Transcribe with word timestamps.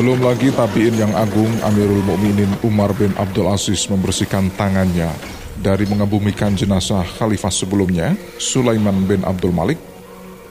Belum 0.00 0.16
lagi 0.24 0.48
tabiin 0.48 0.96
yang 0.96 1.12
agung 1.12 1.60
Amirul 1.60 2.00
Mukminin 2.00 2.48
Umar 2.64 2.96
bin 2.96 3.12
Abdul 3.20 3.52
Aziz 3.52 3.84
membersihkan 3.84 4.48
tangannya 4.56 5.12
dari 5.60 5.84
mengebumikan 5.84 6.56
jenazah 6.56 7.04
khalifah 7.04 7.52
sebelumnya, 7.52 8.16
Sulaiman 8.40 8.96
bin 9.04 9.20
Abdul 9.28 9.52
Malik. 9.52 9.76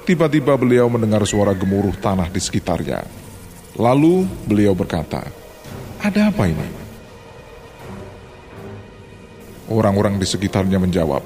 Tiba-tiba 0.05 0.53
beliau 0.53 0.85
mendengar 0.85 1.25
suara 1.25 1.57
gemuruh 1.57 1.97
tanah 1.97 2.29
di 2.29 2.37
sekitarnya. 2.37 3.01
Lalu 3.73 4.29
beliau 4.45 4.77
berkata, 4.77 5.25
"Ada 5.97 6.29
apa 6.29 6.45
ini?" 6.45 6.69
Orang-orang 9.65 10.21
di 10.21 10.29
sekitarnya 10.29 10.77
menjawab, 10.77 11.25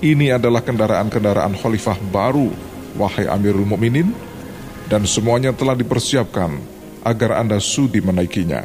"Ini 0.00 0.40
adalah 0.40 0.64
kendaraan-kendaraan 0.64 1.52
khalifah 1.60 2.00
baru, 2.08 2.48
wahai 2.96 3.28
Amirul 3.28 3.68
Mukminin, 3.68 4.08
dan 4.88 5.04
semuanya 5.04 5.52
telah 5.52 5.76
dipersiapkan 5.76 6.80
agar 7.02 7.38
Anda 7.38 7.58
sudi 7.58 7.98
menaikinya. 8.02 8.62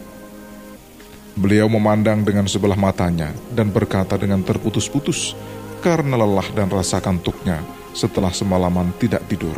Beliau 1.37 1.69
memandang 1.69 2.25
dengan 2.25 2.49
sebelah 2.49 2.77
matanya 2.77 3.29
dan 3.53 3.69
berkata 3.69 4.17
dengan 4.17 4.41
terputus-putus 4.41 5.37
karena 5.85 6.17
lelah 6.17 6.49
dan 6.57 6.65
rasa 6.73 6.97
kantuknya 6.97 7.61
setelah 7.93 8.33
semalaman 8.33 8.89
tidak 8.97 9.21
tidur. 9.29 9.53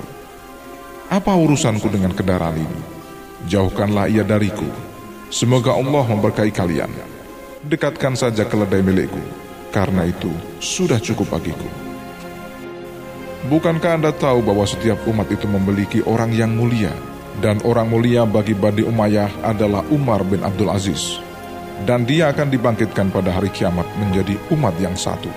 Apa 1.07 1.33
urusanku 1.33 1.87
dengan 1.87 2.11
kendaraan 2.11 2.59
ini? 2.59 2.81
Jauhkanlah 3.47 4.11
ia 4.11 4.27
dariku. 4.27 4.67
Semoga 5.31 5.73
Allah 5.73 6.03
memberkahi 6.03 6.51
kalian. 6.51 6.91
Dekatkan 7.63 8.15
saja 8.15 8.43
keledai 8.43 8.83
milikku, 8.83 9.21
karena 9.71 10.07
itu 10.07 10.31
sudah 10.59 10.99
cukup 10.99 11.31
bagiku. 11.31 11.67
Bukankah 13.47 13.99
Anda 13.99 14.11
tahu 14.11 14.43
bahwa 14.43 14.67
setiap 14.67 14.99
umat 15.07 15.31
itu 15.31 15.47
memiliki 15.47 16.03
orang 16.03 16.35
yang 16.35 16.51
mulia, 16.51 16.91
dan 17.39 17.63
orang 17.63 17.87
mulia 17.87 18.27
bagi 18.27 18.51
Bani 18.51 18.83
Umayyah 18.83 19.47
adalah 19.47 19.83
Umar 19.87 20.27
bin 20.27 20.43
Abdul 20.43 20.71
Aziz. 20.71 21.23
Dan 21.87 22.03
dia 22.03 22.27
akan 22.35 22.51
dibangkitkan 22.51 23.07
pada 23.07 23.31
hari 23.31 23.47
kiamat 23.55 23.87
menjadi 23.95 24.35
umat 24.51 24.75
yang 24.83 24.99
satu. 24.99 25.31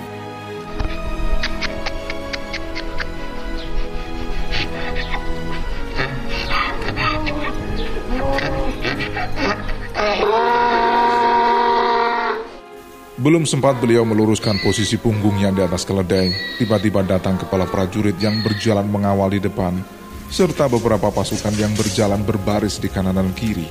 Belum 13.22 13.46
sempat 13.46 13.78
beliau 13.78 14.02
meluruskan 14.02 14.58
posisi 14.66 14.98
punggungnya 14.98 15.54
di 15.54 15.62
atas 15.62 15.86
keledai, 15.86 16.58
tiba-tiba 16.58 17.06
datang 17.06 17.38
kepala 17.38 17.70
prajurit 17.70 18.18
yang 18.18 18.42
berjalan 18.42 18.90
mengawal 18.90 19.30
di 19.30 19.38
depan 19.38 20.01
serta 20.32 20.64
beberapa 20.64 21.12
pasukan 21.12 21.52
yang 21.60 21.76
berjalan 21.76 22.24
berbaris 22.24 22.80
di 22.80 22.88
kanan 22.88 23.20
dan 23.20 23.36
kiri, 23.36 23.68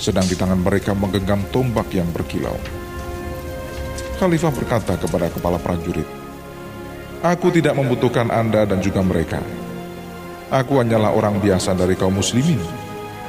sedang 0.00 0.24
di 0.24 0.32
tangan 0.32 0.56
mereka 0.56 0.96
menggenggam 0.96 1.44
tombak 1.52 1.92
yang 1.92 2.08
berkilau. 2.16 2.56
Khalifah 4.16 4.56
berkata 4.56 4.96
kepada 4.96 5.28
kepala 5.28 5.60
prajurit, 5.60 6.08
Aku 7.20 7.52
tidak 7.52 7.76
membutuhkan 7.76 8.32
Anda 8.32 8.64
dan 8.64 8.80
juga 8.80 9.04
mereka. 9.04 9.44
Aku 10.48 10.80
hanyalah 10.80 11.12
orang 11.12 11.44
biasa 11.44 11.76
dari 11.76 11.92
kaum 11.92 12.16
muslimin, 12.16 12.60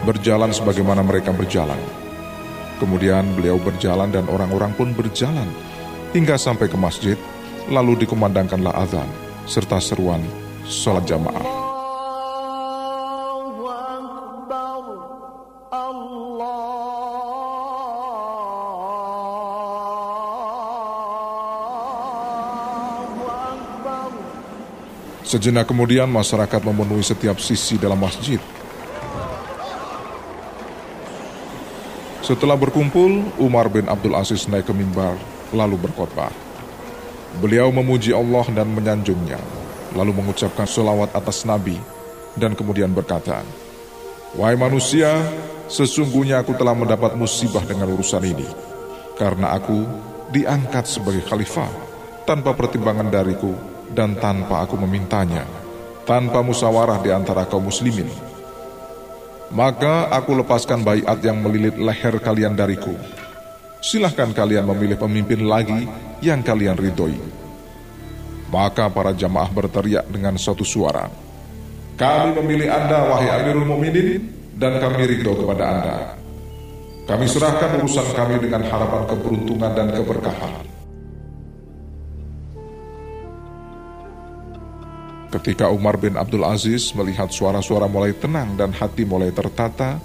berjalan 0.07 0.55
sebagaimana 0.55 1.03
mereka 1.03 1.35
berjalan. 1.35 1.79
Kemudian 2.79 3.27
beliau 3.35 3.59
berjalan 3.59 4.07
dan 4.07 4.23
orang-orang 4.31 4.71
pun 4.71 4.95
berjalan, 4.95 5.51
hingga 6.15 6.39
sampai 6.39 6.71
ke 6.71 6.79
masjid, 6.79 7.19
lalu 7.67 8.07
dikumandangkanlah 8.07 8.71
azan, 8.87 9.09
serta 9.43 9.83
seruan 9.83 10.23
sholat 10.63 11.03
jamaah. 11.03 11.56
Sejenak 25.27 25.67
kemudian 25.67 26.07
masyarakat 26.07 26.63
memenuhi 26.63 27.03
setiap 27.03 27.35
sisi 27.43 27.75
dalam 27.75 27.99
masjid. 27.99 28.39
Setelah 32.23 32.55
berkumpul, 32.55 33.27
Umar 33.35 33.67
bin 33.67 33.91
Abdul 33.91 34.15
Aziz 34.15 34.47
naik 34.47 34.71
ke 34.71 34.73
mimbar 34.75 35.19
lalu 35.51 35.75
berkhotbah. 35.83 36.31
Beliau 37.43 37.75
memuji 37.75 38.15
Allah 38.15 38.47
dan 38.55 38.71
menyanjungnya, 38.71 39.35
lalu 39.99 40.15
mengucapkan 40.15 40.63
selawat 40.63 41.11
atas 41.11 41.43
Nabi 41.43 41.75
dan 42.39 42.55
kemudian 42.55 42.95
berkata, 42.95 43.43
Wahai 44.31 44.55
manusia, 44.55 45.11
sesungguhnya 45.67 46.39
aku 46.39 46.55
telah 46.55 46.71
mendapat 46.71 47.19
musibah 47.19 47.67
dengan 47.67 47.91
urusan 47.91 48.23
ini, 48.23 48.47
karena 49.19 49.51
aku 49.59 49.83
diangkat 50.31 50.87
sebagai 50.87 51.27
khalifah 51.27 51.67
tanpa 52.23 52.55
pertimbangan 52.55 53.11
dariku 53.11 53.76
dan 53.91 54.15
tanpa 54.19 54.63
aku 54.63 54.75
memintanya, 54.79 55.43
tanpa 56.03 56.43
musyawarah 56.43 56.99
di 57.03 57.11
antara 57.11 57.47
kaum 57.47 57.67
muslimin. 57.67 58.07
Maka 59.47 60.11
aku 60.11 60.43
lepaskan 60.43 60.83
bayat 60.83 61.23
yang 61.23 61.39
melilit 61.39 61.79
leher 61.79 62.19
kalian 62.19 62.51
dariku. 62.51 62.91
Silahkan 63.79 64.33
kalian 64.35 64.67
memilih 64.67 64.99
pemimpin 64.99 65.47
lagi 65.47 65.87
yang 66.19 66.43
kalian 66.43 66.75
ridhoi. 66.75 67.15
Maka 68.51 68.91
para 68.91 69.15
jamaah 69.15 69.47
berteriak 69.51 70.07
dengan 70.11 70.35
suatu 70.35 70.67
suara. 70.67 71.07
Kami 71.97 72.29
memilih 72.43 72.69
Anda, 72.69 73.07
wahai 73.09 73.31
Amirul 73.41 73.65
Mukminin, 73.65 74.21
dan 74.57 74.77
kami 74.77 75.07
ridho 75.07 75.33
kepada 75.33 75.63
Anda. 75.65 75.95
Kami 77.07 77.23
serahkan 77.23 77.79
urusan 77.79 78.11
kami 78.13 78.35
dengan 78.43 78.67
harapan 78.67 79.07
keberuntungan 79.07 79.71
dan 79.71 79.87
keberkahan. 79.95 80.76
Ketika 85.27 85.67
Umar 85.67 85.99
bin 85.99 86.15
Abdul 86.15 86.47
Aziz 86.47 86.95
melihat 86.95 87.27
suara-suara 87.27 87.91
mulai 87.91 88.15
tenang 88.15 88.55
dan 88.55 88.71
hati 88.71 89.03
mulai 89.03 89.35
tertata, 89.35 89.99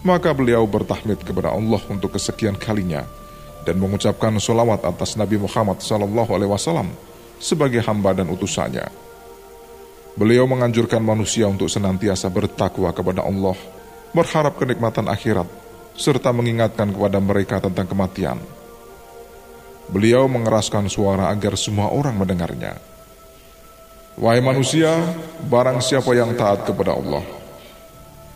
maka 0.00 0.32
beliau 0.32 0.64
bertahmid 0.64 1.20
kepada 1.20 1.52
Allah 1.52 1.82
untuk 1.92 2.16
kesekian 2.16 2.56
kalinya 2.56 3.04
dan 3.68 3.76
mengucapkan 3.76 4.32
solawat 4.40 4.88
atas 4.88 5.20
Nabi 5.20 5.36
Muhammad 5.36 5.84
SAW 5.84 6.88
sebagai 7.36 7.84
hamba 7.84 8.16
dan 8.16 8.32
utusannya. 8.32 8.88
Beliau 10.16 10.48
menganjurkan 10.48 11.04
manusia 11.04 11.44
untuk 11.46 11.68
senantiasa 11.68 12.32
bertakwa 12.32 12.88
kepada 12.90 13.22
Allah, 13.28 13.54
berharap 14.16 14.56
kenikmatan 14.56 15.06
akhirat, 15.12 15.46
serta 15.92 16.32
mengingatkan 16.32 16.88
kepada 16.90 17.20
mereka 17.20 17.60
tentang 17.60 17.84
kematian. 17.84 18.40
Beliau 19.92 20.24
mengeraskan 20.24 20.88
suara 20.88 21.28
agar 21.28 21.54
semua 21.60 21.92
orang 21.92 22.16
mendengarnya. 22.16 22.97
Wahai 24.18 24.42
manusia, 24.42 24.98
barang 25.46 25.78
siapa 25.78 26.10
yang 26.10 26.34
taat 26.34 26.66
kepada 26.66 26.90
Allah, 26.90 27.22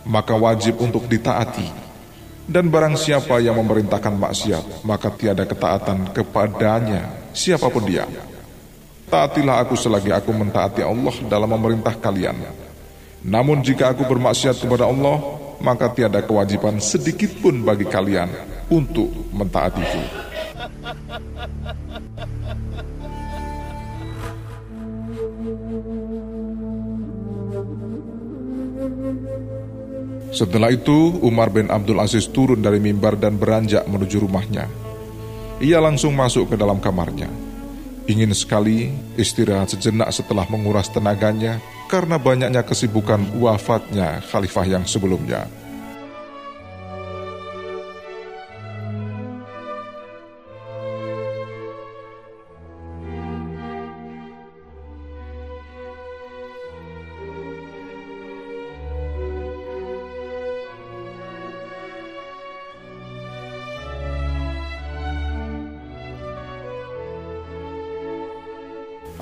maka 0.07 0.31
wajib 0.31 0.79
untuk 0.79 1.11
ditaati. 1.11 1.83
Dan 2.47 2.71
barang 2.71 2.95
siapa 2.95 3.43
yang 3.43 3.59
memerintahkan 3.59 4.15
maksiat, 4.15 4.87
maka 4.87 5.11
tiada 5.11 5.43
ketaatan 5.43 6.15
kepadanya, 6.15 7.11
siapa 7.35 7.67
pun 7.67 7.83
dia. 7.83 8.07
Taatilah 9.11 9.59
aku 9.63 9.75
selagi 9.75 10.15
aku 10.15 10.31
mentaati 10.31 10.87
Allah 10.87 11.15
dalam 11.27 11.51
memerintah 11.51 11.99
kalian. 11.99 12.39
Namun 13.23 13.59
jika 13.59 13.91
aku 13.91 14.07
bermaksiat 14.07 14.63
kepada 14.63 14.87
Allah, 14.87 15.19
maka 15.59 15.91
tiada 15.91 16.23
kewajiban 16.23 16.79
sedikit 16.79 17.31
pun 17.43 17.59
bagi 17.59 17.87
kalian 17.87 18.31
untuk 18.71 19.11
mentaatiku. 19.35 20.03
Setelah 30.33 30.73
itu, 30.73 31.21
Umar 31.21 31.53
bin 31.53 31.69
Abdul 31.69 32.01
Aziz 32.01 32.25
turun 32.25 32.65
dari 32.65 32.81
mimbar 32.81 33.13
dan 33.13 33.37
beranjak 33.37 33.85
menuju 33.85 34.25
rumahnya. 34.25 34.65
Ia 35.61 35.77
langsung 35.77 36.17
masuk 36.17 36.49
ke 36.49 36.55
dalam 36.57 36.81
kamarnya. 36.81 37.29
Ingin 38.09 38.33
sekali 38.35 38.91
istirahat 39.15 39.71
sejenak 39.71 40.11
setelah 40.11 40.43
menguras 40.49 40.91
tenaganya 40.91 41.61
karena 41.87 42.19
banyaknya 42.19 42.65
kesibukan 42.65 43.21
wafatnya 43.39 44.19
khalifah 44.27 44.65
yang 44.67 44.83
sebelumnya. 44.83 45.47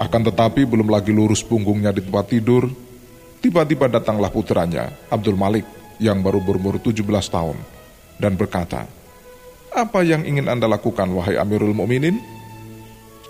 Akan 0.02 0.26
tetapi 0.26 0.66
belum 0.66 0.90
lagi 0.90 1.14
lurus 1.14 1.46
punggungnya 1.46 1.94
di 1.94 2.02
tempat 2.02 2.34
tidur, 2.34 2.66
tiba-tiba 3.38 3.86
datanglah 3.86 4.34
putranya, 4.34 4.90
Abdul 5.14 5.38
Malik, 5.38 5.62
yang 6.02 6.26
baru 6.26 6.42
berumur 6.42 6.82
17 6.82 7.06
tahun 7.06 7.58
dan 8.18 8.34
berkata, 8.34 8.90
Apa 9.70 10.02
yang 10.02 10.26
ingin 10.26 10.50
Anda 10.50 10.66
lakukan, 10.66 11.06
wahai 11.14 11.38
Amirul 11.38 11.78
Mukminin? 11.78 12.18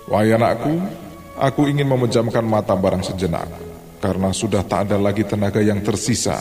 Wahai 0.08 0.32
anakku, 0.32 0.80
aku 1.36 1.68
ingin 1.68 1.84
memejamkan 1.84 2.40
mata 2.40 2.72
barang 2.72 3.04
sejenak, 3.04 3.52
karena 4.00 4.32
sudah 4.32 4.64
tak 4.64 4.88
ada 4.88 4.96
lagi 4.96 5.28
tenaga 5.28 5.60
yang 5.60 5.84
tersisa. 5.84 6.40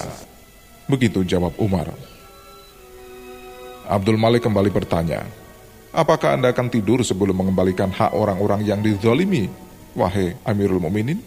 Begitu 0.87 1.27
jawab 1.27 1.59
Umar. 1.59 1.91
Abdul 3.91 4.15
Malik 4.15 4.47
kembali 4.47 4.71
bertanya, 4.71 5.27
Apakah 5.91 6.39
Anda 6.39 6.55
akan 6.55 6.71
tidur 6.71 7.03
sebelum 7.03 7.35
mengembalikan 7.35 7.91
hak 7.91 8.15
orang-orang 8.15 8.63
yang 8.63 8.79
dizalimi, 8.79 9.51
wahai 9.97 10.37
Amirul 10.47 10.81
Mukminin? 10.81 11.19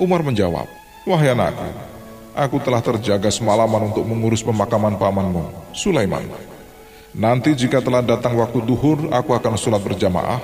Umar 0.00 0.24
menjawab, 0.24 0.64
Wahai 1.04 1.34
anakku, 1.34 1.66
aku 2.32 2.56
telah 2.62 2.80
terjaga 2.80 3.28
semalaman 3.28 3.92
untuk 3.92 4.06
mengurus 4.06 4.40
pemakaman 4.40 4.96
pamanmu, 4.96 5.74
Sulaiman. 5.74 6.24
Nanti 7.12 7.52
jika 7.52 7.84
telah 7.84 8.00
datang 8.00 8.38
waktu 8.38 8.64
duhur, 8.64 9.12
aku 9.12 9.36
akan 9.36 9.58
sholat 9.58 9.84
berjamaah, 9.84 10.40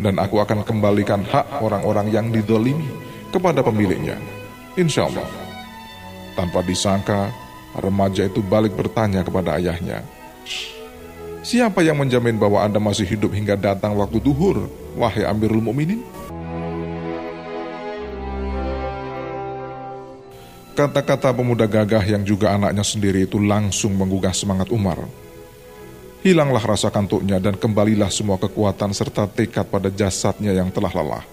dan 0.00 0.18
aku 0.18 0.42
akan 0.42 0.66
kembalikan 0.66 1.22
hak 1.22 1.62
orang-orang 1.62 2.10
yang 2.10 2.26
didolimi 2.32 2.88
kepada 3.30 3.62
pemiliknya. 3.62 4.18
Insya 4.74 5.06
Allah. 5.06 5.28
Tanpa 6.34 6.64
disangka, 6.64 7.30
remaja 7.78 8.26
itu 8.26 8.42
balik 8.42 8.74
bertanya 8.74 9.22
kepada 9.22 9.58
ayahnya, 9.58 10.02
Siapa 11.48 11.80
yang 11.80 11.96
menjamin 11.96 12.36
bahwa 12.36 12.60
Anda 12.60 12.76
masih 12.76 13.08
hidup 13.08 13.32
hingga 13.32 13.56
datang 13.56 13.96
waktu 13.96 14.20
duhur, 14.20 14.68
wahai 14.98 15.24
Amirul 15.24 15.64
Mukminin? 15.64 16.04
Kata-kata 20.78 21.34
pemuda 21.34 21.66
gagah 21.66 22.06
yang 22.06 22.22
juga 22.22 22.54
anaknya 22.54 22.86
sendiri 22.86 23.26
itu 23.26 23.42
langsung 23.42 23.98
menggugah 23.98 24.30
semangat 24.30 24.70
Umar. 24.70 25.10
Hilanglah 26.22 26.62
rasa 26.62 26.86
kantuknya 26.86 27.42
dan 27.42 27.58
kembalilah 27.58 28.06
semua 28.14 28.38
kekuatan 28.38 28.94
serta 28.94 29.26
tekad 29.26 29.66
pada 29.66 29.90
jasadnya 29.90 30.54
yang 30.54 30.70
telah 30.70 30.94
lelah. 30.94 31.26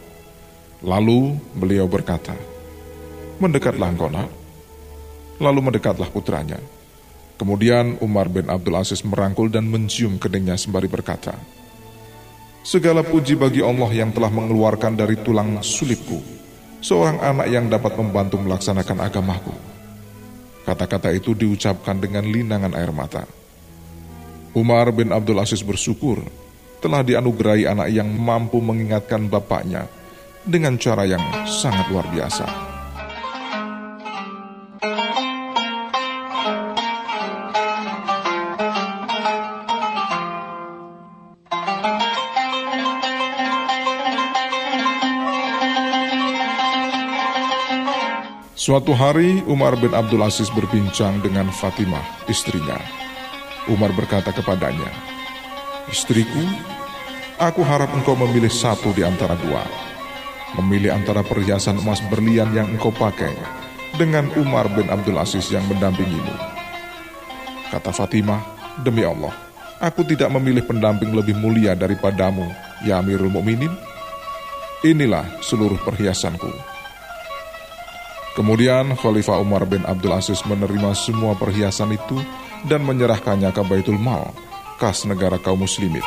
Lalu 0.82 1.38
beliau 1.54 1.86
berkata, 1.86 2.34
Mendekatlah 3.38 3.94
engkau 3.94 4.10
nak. 4.10 4.34
Lalu 5.38 5.60
mendekatlah 5.62 6.10
putranya. 6.10 6.58
Kemudian 7.38 8.02
Umar 8.02 8.26
bin 8.34 8.50
Abdul 8.50 8.82
Aziz 8.82 9.06
merangkul 9.06 9.54
dan 9.54 9.70
mencium 9.70 10.18
keningnya 10.18 10.58
sembari 10.58 10.90
berkata, 10.90 11.38
Segala 12.66 13.06
puji 13.06 13.38
bagi 13.38 13.62
Allah 13.62 13.94
yang 13.94 14.10
telah 14.10 14.34
mengeluarkan 14.34 14.98
dari 14.98 15.22
tulang 15.22 15.62
sulitku, 15.62 16.18
seorang 16.82 17.22
anak 17.22 17.48
yang 17.52 17.70
dapat 17.70 17.94
membantu 18.00 18.42
melaksanakan 18.42 19.06
agamaku. 19.06 19.56
Kata-kata 20.66 21.14
itu 21.14 21.38
diucapkan 21.38 22.02
dengan 22.02 22.26
linangan 22.26 22.74
air 22.74 22.90
mata. 22.90 23.30
Umar 24.58 24.90
bin 24.90 25.14
Abdul 25.14 25.38
Aziz 25.38 25.62
bersyukur 25.62 26.26
telah 26.82 27.06
dianugerahi 27.06 27.70
anak 27.70 27.92
yang 27.94 28.10
mampu 28.10 28.58
mengingatkan 28.64 29.30
bapaknya 29.30 29.86
dengan 30.42 30.80
cara 30.82 31.06
yang 31.06 31.22
sangat 31.46 31.86
luar 31.92 32.08
biasa. 32.10 32.65
Suatu 48.66 48.98
hari 48.98 49.46
Umar 49.46 49.78
bin 49.78 49.94
Abdul 49.94 50.26
Aziz 50.26 50.50
berbincang 50.50 51.22
dengan 51.22 51.54
Fatimah, 51.54 52.26
istrinya. 52.26 52.82
Umar 53.70 53.94
berkata 53.94 54.34
kepadanya, 54.34 54.90
Istriku, 55.86 56.42
aku 57.38 57.62
harap 57.62 57.94
engkau 57.94 58.18
memilih 58.18 58.50
satu 58.50 58.90
di 58.90 59.06
antara 59.06 59.38
dua. 59.38 59.62
Memilih 60.58 60.98
antara 60.98 61.22
perhiasan 61.22 61.78
emas 61.78 62.02
berlian 62.10 62.50
yang 62.58 62.66
engkau 62.74 62.90
pakai 62.90 63.38
dengan 64.02 64.34
Umar 64.34 64.66
bin 64.74 64.90
Abdul 64.90 65.22
Aziz 65.22 65.46
yang 65.54 65.70
mendampingimu. 65.70 66.34
Kata 67.70 67.94
Fatimah, 67.94 68.42
demi 68.82 69.06
Allah, 69.06 69.46
aku 69.78 70.02
tidak 70.10 70.34
memilih 70.42 70.66
pendamping 70.66 71.14
lebih 71.14 71.38
mulia 71.38 71.78
daripadamu, 71.78 72.50
ya 72.82 72.98
Amirul 72.98 73.30
Mukminin. 73.30 73.70
Inilah 74.82 75.38
seluruh 75.46 75.78
perhiasanku 75.86 76.75
Kemudian 78.36 79.00
Khalifah 79.00 79.40
Umar 79.40 79.64
bin 79.64 79.88
Abdul 79.88 80.12
Aziz 80.12 80.44
menerima 80.44 80.92
semua 80.92 81.40
perhiasan 81.40 81.96
itu 81.96 82.20
dan 82.68 82.84
menyerahkannya 82.84 83.48
ke 83.56 83.64
Baitul 83.64 83.96
Mal, 83.96 84.28
kas 84.76 85.08
negara 85.08 85.40
kaum 85.40 85.64
muslimin. 85.64 86.04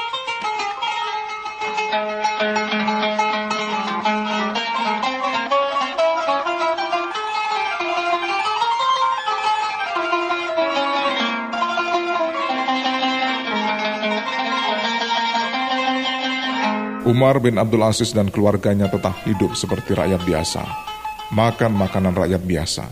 Umar 17.09 17.41
bin 17.41 17.57
Abdul 17.57 17.81
Aziz 17.89 18.13
dan 18.13 18.29
keluarganya 18.29 18.93
tetap 18.93 19.17
hidup 19.25 19.57
seperti 19.57 19.97
rakyat 19.97 20.21
biasa 20.29 20.88
makan 21.33 21.73
makanan 21.77 22.17
rakyat 22.17 22.43
biasa, 22.43 22.85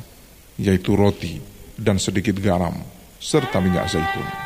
yaitu 0.61 0.93
roti 0.97 1.41
dan 1.77 1.97
sedikit 2.00 2.37
garam, 2.41 2.77
serta 3.21 3.61
minyak 3.61 3.88
zaitun. 3.88 4.45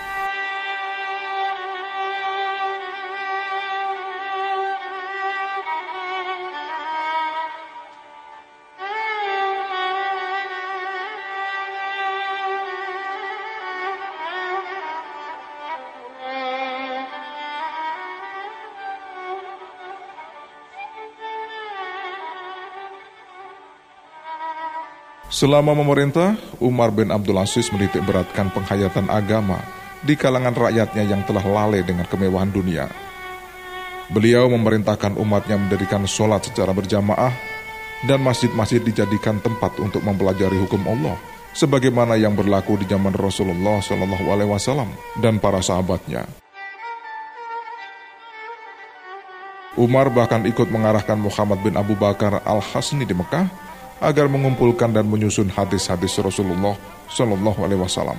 Selama 25.40 25.72
memerintah, 25.72 26.36
Umar 26.60 26.92
bin 26.92 27.08
Abdul 27.08 27.40
Aziz 27.40 27.72
menitik 27.72 28.04
beratkan 28.04 28.52
penghayatan 28.52 29.08
agama 29.08 29.56
di 30.04 30.12
kalangan 30.12 30.52
rakyatnya 30.52 31.08
yang 31.08 31.24
telah 31.24 31.40
lalai 31.40 31.80
dengan 31.80 32.04
kemewahan 32.04 32.52
dunia. 32.52 32.92
Beliau 34.12 34.52
memerintahkan 34.52 35.16
umatnya 35.16 35.56
mendirikan 35.56 36.04
sholat 36.04 36.44
secara 36.44 36.76
berjamaah 36.76 37.32
dan 38.04 38.20
masjid-masjid 38.20 38.84
dijadikan 38.84 39.40
tempat 39.40 39.80
untuk 39.80 40.04
mempelajari 40.04 40.60
hukum 40.60 40.84
Allah, 40.84 41.16
sebagaimana 41.56 42.20
yang 42.20 42.36
berlaku 42.36 42.76
di 42.76 42.84
zaman 42.84 43.16
Rasulullah 43.16 43.80
Shallallahu 43.80 44.28
Alaihi 44.28 44.52
Wasallam 44.52 44.92
dan 45.24 45.40
para 45.40 45.64
sahabatnya. 45.64 46.28
Umar 49.80 50.12
bahkan 50.12 50.44
ikut 50.44 50.68
mengarahkan 50.68 51.16
Muhammad 51.16 51.64
bin 51.64 51.80
Abu 51.80 51.96
Bakar 51.96 52.44
al-Hasni 52.44 53.08
di 53.08 53.16
Mekah 53.16 53.69
agar 54.00 54.26
mengumpulkan 54.26 54.90
dan 54.90 55.04
menyusun 55.06 55.52
hadis-hadis 55.52 56.16
Rasulullah 56.18 56.74
Shallallahu 57.12 57.60
Alaihi 57.60 57.80
Wasallam. 57.84 58.18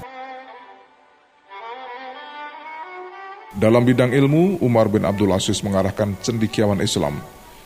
Dalam 3.52 3.84
bidang 3.84 4.16
ilmu, 4.16 4.64
Umar 4.64 4.88
bin 4.88 5.04
Abdul 5.04 5.36
Aziz 5.36 5.60
mengarahkan 5.60 6.16
cendikiawan 6.24 6.80
Islam 6.80 7.20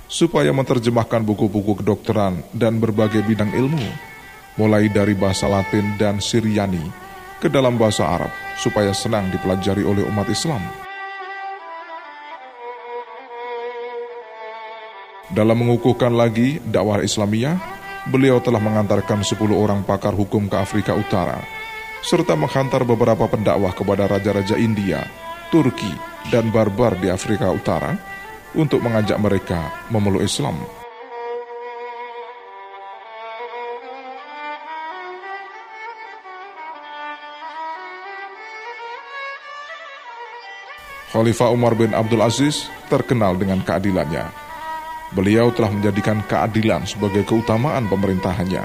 supaya 0.10 0.50
menerjemahkan 0.50 1.22
buku-buku 1.22 1.84
kedokteran 1.84 2.42
dan 2.56 2.82
berbagai 2.82 3.22
bidang 3.22 3.54
ilmu, 3.54 3.86
mulai 4.58 4.90
dari 4.90 5.14
bahasa 5.14 5.46
Latin 5.46 5.94
dan 6.00 6.18
Syriani 6.18 6.82
ke 7.38 7.52
dalam 7.52 7.78
bahasa 7.78 8.08
Arab, 8.08 8.34
supaya 8.58 8.96
senang 8.98 9.30
dipelajari 9.30 9.86
oleh 9.86 10.02
umat 10.10 10.26
Islam. 10.32 10.62
Dalam 15.30 15.58
mengukuhkan 15.58 16.14
lagi 16.14 16.62
dakwah 16.64 17.02
Islamiyah, 17.02 17.75
beliau 18.10 18.38
telah 18.38 18.62
mengantarkan 18.62 19.26
10 19.26 19.38
orang 19.54 19.82
pakar 19.82 20.14
hukum 20.14 20.46
ke 20.46 20.56
Afrika 20.58 20.94
Utara, 20.94 21.42
serta 22.06 22.38
menghantar 22.38 22.86
beberapa 22.86 23.26
pendakwah 23.26 23.74
kepada 23.74 24.06
raja-raja 24.06 24.58
India, 24.62 25.06
Turki, 25.50 25.90
dan 26.30 26.54
Barbar 26.54 26.98
di 27.02 27.10
Afrika 27.10 27.50
Utara 27.50 27.98
untuk 28.54 28.82
mengajak 28.82 29.18
mereka 29.18 29.86
memeluk 29.90 30.22
Islam. 30.22 30.58
Khalifah 41.16 41.48
Umar 41.48 41.80
bin 41.80 41.96
Abdul 41.96 42.20
Aziz 42.20 42.68
terkenal 42.92 43.40
dengan 43.40 43.64
keadilannya 43.64 44.45
Beliau 45.16 45.48
telah 45.56 45.72
menjadikan 45.72 46.20
keadilan 46.28 46.84
sebagai 46.84 47.24
keutamaan 47.24 47.88
pemerintahannya. 47.88 48.64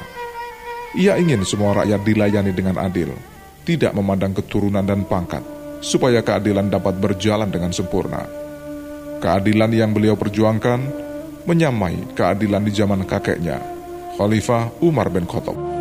Ia 0.98 1.14
ingin 1.22 1.46
semua 1.46 1.78
rakyat 1.78 2.02
dilayani 2.02 2.50
dengan 2.50 2.74
adil, 2.82 3.14
tidak 3.62 3.94
memandang 3.94 4.34
keturunan 4.34 4.82
dan 4.82 5.06
pangkat, 5.06 5.46
supaya 5.78 6.18
keadilan 6.26 6.66
dapat 6.66 6.98
berjalan 6.98 7.46
dengan 7.46 7.70
sempurna. 7.70 8.26
Keadilan 9.22 9.70
yang 9.70 9.94
beliau 9.94 10.18
perjuangkan 10.18 10.82
menyamai 11.46 12.18
keadilan 12.18 12.66
di 12.66 12.72
zaman 12.74 13.06
kakeknya, 13.06 13.62
Khalifah 14.18 14.74
Umar 14.82 15.06
bin 15.06 15.30
Khattab. 15.30 15.79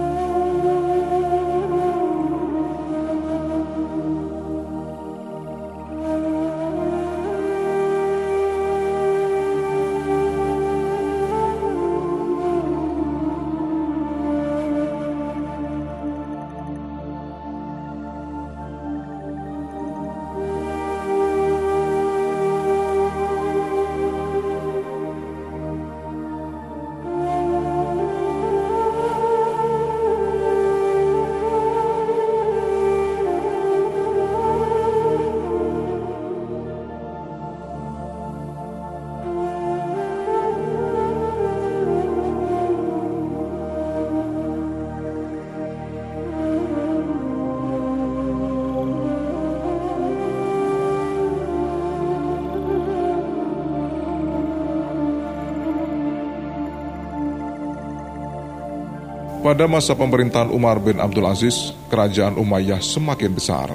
Pada 59.40 59.72
masa 59.72 59.96
pemerintahan 59.96 60.52
Umar 60.52 60.84
bin 60.84 61.00
Abdul 61.00 61.24
Aziz, 61.24 61.72
kerajaan 61.88 62.36
Umayyah 62.36 62.84
semakin 62.84 63.32
besar. 63.32 63.72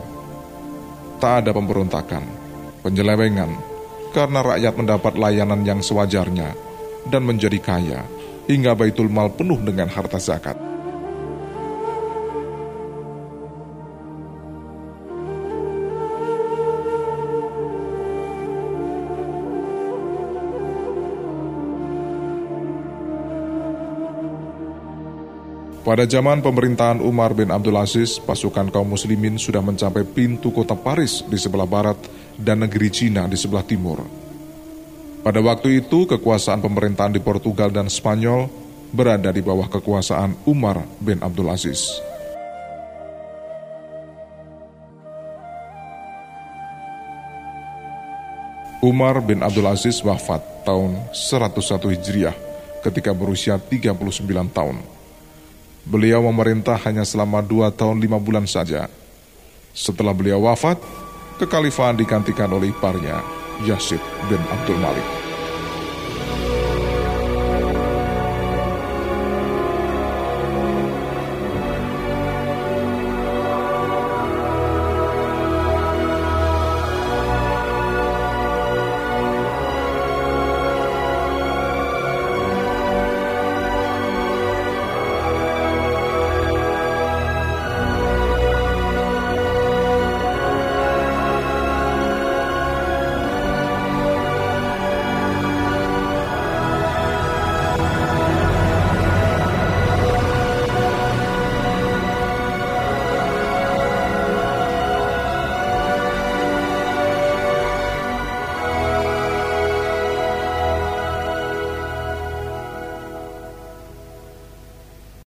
Tak 1.17 1.41
ada 1.41 1.57
pemberontakan, 1.57 2.21
penyelewengan, 2.85 3.49
karena 4.13 4.45
rakyat 4.45 4.77
mendapat 4.77 5.17
layanan 5.17 5.65
yang 5.65 5.81
sewajarnya 5.81 6.53
dan 7.09 7.25
menjadi 7.25 7.57
kaya, 7.65 8.05
hingga 8.45 8.77
baitul 8.77 9.09
mal 9.09 9.33
penuh 9.33 9.57
dengan 9.65 9.89
harta 9.89 10.21
zakat. 10.21 10.74
Pada 25.85 26.09
zaman 26.09 26.41
pemerintahan 26.41 26.97
Umar 27.05 27.37
bin 27.37 27.53
Abdul 27.53 27.77
Aziz, 27.77 28.17
pasukan 28.17 28.73
kaum 28.73 28.97
muslimin 28.97 29.37
sudah 29.37 29.61
mencapai 29.61 30.01
pintu 30.09 30.49
kota 30.49 30.73
Paris 30.73 31.21
di 31.29 31.37
sebelah 31.37 31.69
barat 31.69 32.01
dan 32.41 32.65
negeri 32.65 32.89
Cina 32.89 33.29
di 33.29 33.37
sebelah 33.37 33.61
timur. 33.61 34.01
Pada 35.21 35.45
waktu 35.45 35.85
itu, 35.85 36.09
kekuasaan 36.09 36.65
pemerintahan 36.65 37.13
di 37.13 37.21
Portugal 37.21 37.69
dan 37.69 37.93
Spanyol 37.93 38.49
berada 38.97 39.29
di 39.29 39.45
bawah 39.45 39.69
kekuasaan 39.69 40.49
Umar 40.49 40.89
bin 41.05 41.21
Abdul 41.21 41.53
Aziz. 41.53 42.01
Umar 48.81 49.21
bin 49.21 49.45
Abdul 49.45 49.69
Aziz 49.69 50.01
wafat 50.01 50.41
tahun 50.65 50.97
101 51.13 51.93
Hijriah 51.93 52.37
ketika 52.81 53.13
berusia 53.13 53.61
39 53.61 54.49
tahun. 54.49 54.94
Beliau 55.85 56.25
memerintah 56.25 56.81
hanya 56.89 57.05
selama 57.05 57.45
dua 57.45 57.69
tahun 57.69 58.01
lima 58.01 58.17
bulan 58.17 58.49
saja. 58.49 58.89
Setelah 59.77 60.17
beliau 60.17 60.49
wafat, 60.49 60.81
kekhalifahan 61.37 61.99
digantikan 61.99 62.49
oleh 62.49 62.73
iparnya, 62.73 63.21
Yasid 63.69 64.01
bin 64.33 64.41
Abdul 64.49 64.81
Malik. 64.81 65.24